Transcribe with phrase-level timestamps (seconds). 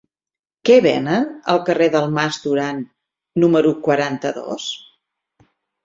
[0.69, 2.83] Què venen al carrer del Mas Duran
[3.45, 4.71] número quaranta-dos?